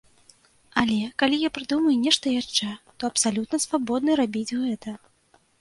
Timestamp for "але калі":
0.81-1.37